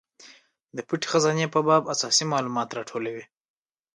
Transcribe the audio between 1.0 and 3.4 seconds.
خزانې په باب اساسي مالومات راټولوي.